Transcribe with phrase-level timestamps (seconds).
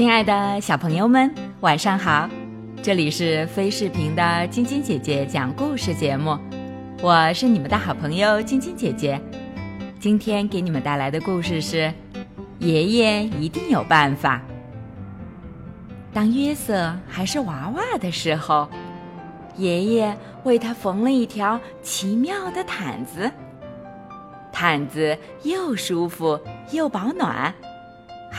[0.00, 2.26] 亲爱的小朋友们，晚上好！
[2.82, 6.38] 这里是飞视频的晶晶姐姐讲故事节目，
[7.02, 9.20] 我是你们的好朋友晶晶姐姐。
[9.98, 11.76] 今天给你们带来的故事是
[12.60, 14.40] 《爷爷一定有办法》。
[16.14, 18.66] 当约瑟还是娃娃的时候，
[19.58, 23.30] 爷爷为他缝了一条奇妙的毯子，
[24.50, 26.40] 毯子又舒服
[26.72, 27.54] 又保暖。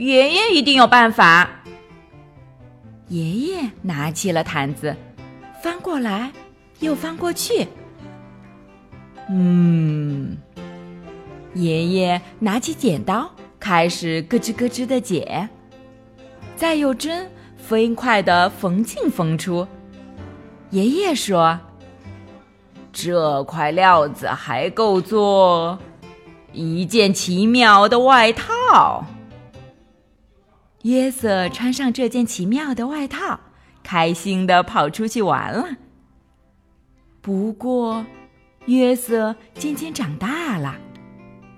[0.00, 1.50] 爷爷一定有办法。
[3.08, 4.96] 爷爷拿起了毯子，
[5.62, 6.32] 翻过来
[6.78, 7.68] 又翻过去。
[9.28, 10.38] 嗯，
[11.52, 15.50] 爷爷拿起剪刀，开始咯吱咯吱的剪，
[16.56, 19.68] 再用针飞快的缝进缝出。
[20.70, 21.60] 爷爷说
[22.90, 25.78] ：“这块料子还够做
[26.54, 29.04] 一件奇妙的外套。”
[30.82, 33.38] 约瑟穿上这件奇妙的外套，
[33.82, 35.76] 开心的跑出去玩了。
[37.20, 38.06] 不过，
[38.64, 40.76] 约瑟渐渐长大了，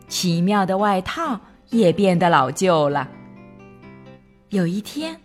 [0.09, 1.39] 奇妙的外套
[1.71, 3.09] 也变得老旧了。
[4.49, 5.21] 有一天，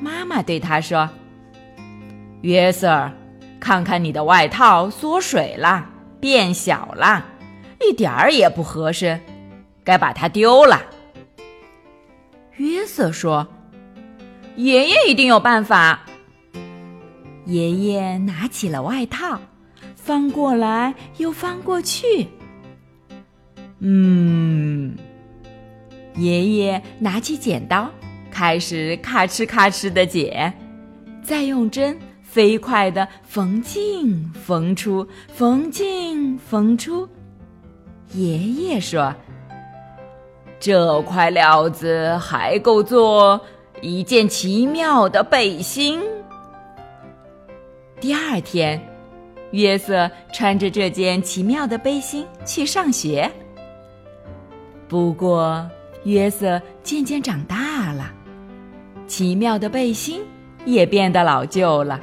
[0.00, 1.10] 妈妈对他说
[2.42, 3.10] ：“约瑟，
[3.58, 7.24] 看看你的外套缩水了，变小了，
[7.80, 9.20] 一点儿也不合身，
[9.82, 10.80] 该把它丢了。”
[12.56, 13.46] 约瑟说
[14.56, 16.04] ：“爷爷一定有办法。”
[17.46, 19.40] 爷爷拿起了外套，
[19.96, 22.28] 翻过来又翻过去。
[23.80, 24.96] 嗯，
[26.14, 27.90] 爷爷拿起剪刀，
[28.30, 30.52] 开始咔哧咔哧的剪，
[31.22, 37.08] 再用针飞快的缝进缝出，缝进缝出。
[38.14, 39.12] 爷爷说。
[40.62, 43.40] 这块料子还够做
[43.80, 46.00] 一件奇妙的背心。
[48.00, 48.80] 第二天，
[49.50, 53.28] 约瑟穿着这件奇妙的背心去上学。
[54.86, 55.68] 不过，
[56.04, 58.12] 约瑟渐渐长大了，
[59.08, 60.22] 奇妙的背心
[60.64, 62.00] 也变得老旧了。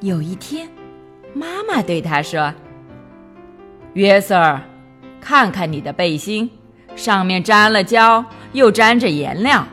[0.00, 0.68] 有一天，
[1.32, 2.52] 妈妈对他说
[3.94, 4.58] ：“约瑟，
[5.20, 6.50] 看看你的背心。”
[6.96, 9.64] 上面沾了胶，又沾着颜料，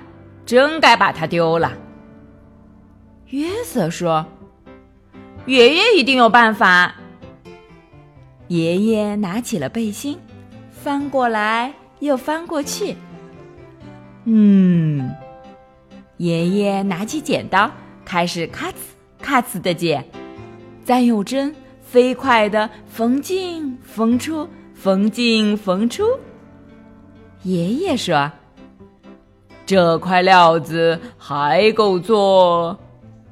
[0.45, 1.73] 真该把它丢了。
[3.29, 4.23] 约瑟说
[5.47, 6.94] ：“爷爷一定有办法。”
[8.50, 10.19] 爷爷拿起了背心，
[10.69, 12.95] 翻过来又翻过去。
[14.25, 15.09] 嗯，
[16.17, 17.72] 爷爷拿起剪刀，
[18.05, 18.73] 开始咔呲
[19.19, 20.05] 咔呲的剪，
[20.84, 26.03] 再用针飞快的缝进缝出，缝进缝出。
[27.44, 28.31] 爷爷说
[29.66, 32.80] ：“这块料子还够做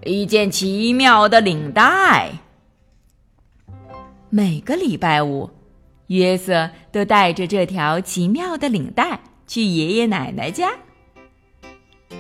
[0.04, 2.30] 一件奇妙的领带。”
[4.30, 5.50] 每个礼拜五，
[6.08, 10.72] 约瑟都带着这条奇妙的领带去爷爷奶奶家。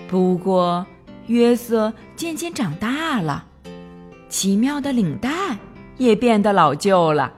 [0.07, 0.85] 不过，
[1.27, 3.45] 约瑟渐渐长大了，
[4.29, 5.29] 奇妙的领带
[5.97, 7.33] 也变得老旧了。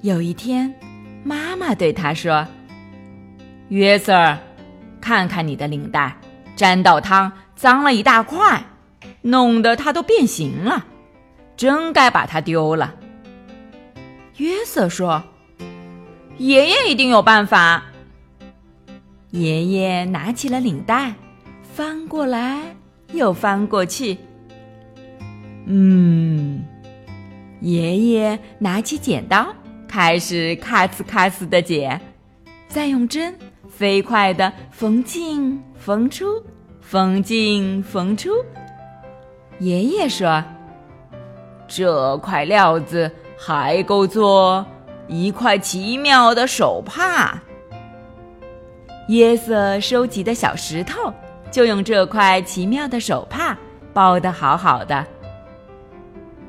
[0.00, 0.74] 有一天，
[1.22, 2.44] 妈妈对他说。
[3.72, 4.36] 约瑟，
[5.00, 6.14] 看看你的领带，
[6.54, 8.62] 沾到汤，脏了一大块，
[9.22, 10.84] 弄得它都变形了，
[11.56, 12.94] 真该把它丢了。
[14.36, 15.22] 约瑟说
[16.36, 17.84] ：“爷爷一定有办法。”
[19.32, 21.14] 爷爷拿起了领带，
[21.62, 22.76] 翻过来
[23.14, 24.18] 又翻过去。
[25.64, 26.62] 嗯，
[27.62, 29.46] 爷爷拿起剪刀，
[29.88, 31.98] 开始咔呲咔呲的剪，
[32.68, 33.34] 再用针。
[33.74, 36.26] 飞快的缝进缝出，
[36.80, 38.30] 缝进缝出。
[39.60, 40.44] 爷爷说
[41.66, 44.64] ：“这块料子还够做
[45.08, 47.40] 一块奇妙的手帕。”
[49.08, 51.12] 约瑟收集的小石头
[51.50, 53.56] 就用这块奇妙的手帕
[53.94, 55.04] 包得好好的。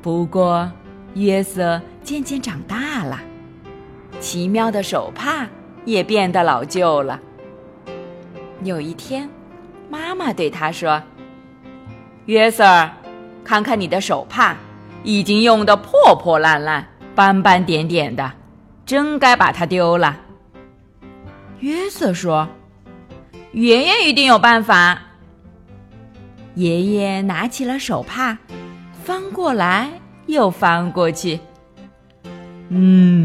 [0.02, 0.70] 不过，
[1.14, 3.18] 约瑟渐渐长大了，
[4.20, 5.48] 奇妙的手帕。
[5.84, 7.20] 也变得老旧了。
[8.62, 9.28] 有一天，
[9.90, 11.02] 妈妈对他说
[12.26, 12.90] ：“约瑟，
[13.44, 14.56] 看看你的手帕，
[15.02, 18.32] 已经用得破破烂烂、斑斑点点的，
[18.86, 20.20] 真该把它丢了。”
[21.60, 22.48] 约瑟说
[23.52, 24.98] ：“爷爷一定有办法。”
[26.54, 28.38] 爷爷拿起了手帕，
[29.02, 29.90] 翻过来
[30.26, 31.40] 又翻过去。
[32.68, 33.23] 嗯，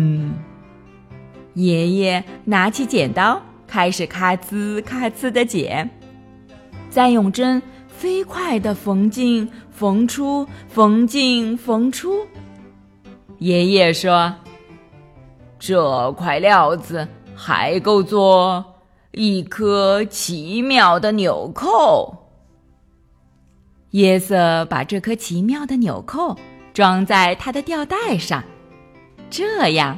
[1.54, 5.90] 爷爷拿起剪刀，开始咔呲咔呲的剪，
[6.90, 12.26] 再用针飞快的缝进、缝出、缝进、缝出。
[13.40, 14.34] 爷爷说
[15.60, 18.64] ：“这块料子还够做
[19.12, 22.16] 一颗奇妙的纽扣。”
[23.92, 26.38] 约瑟把这颗奇妙的纽扣
[26.74, 28.44] 装在他的吊带上。
[29.30, 29.98] 这样，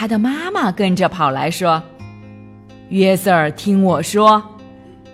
[0.00, 1.82] 他的妈妈跟着跑来说
[2.88, 4.42] ：“约瑟，听我说，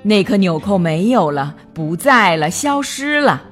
[0.03, 3.43] 那颗纽扣没有了，不在了，消失了。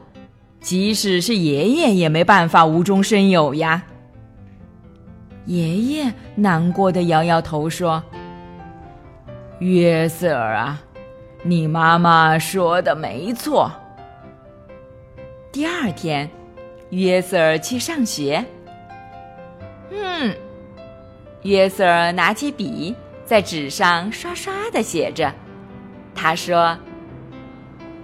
[0.60, 3.82] 即使是爷爷也没办法无中生有呀。”
[5.46, 8.00] 爷爷难过的摇摇头说
[9.58, 10.80] ：“约瑟啊，
[11.42, 13.68] 你妈妈说的没错。”
[15.50, 16.30] 第二天，
[16.90, 18.44] 约瑟去上学。
[19.90, 20.32] 嗯。
[21.44, 22.94] 约瑟拿起笔，
[23.24, 25.32] 在纸上刷刷的写着。
[26.14, 26.76] 他说：“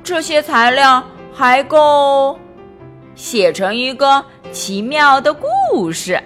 [0.05, 1.03] 这些材料
[1.33, 2.39] 还够
[3.15, 6.23] 写成一个奇妙的故事。”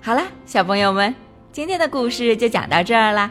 [0.00, 1.14] 好了，小朋友们，
[1.52, 3.30] 今天的故事就讲到这儿啦。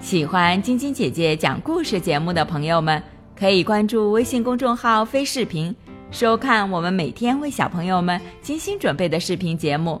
[0.00, 3.02] 喜欢晶晶姐姐讲故事节目的朋友们，
[3.36, 5.74] 可以关注微信公众号“飞视频”，
[6.12, 10.00] 收看我们每天为小朋友们精心准备的视频节目。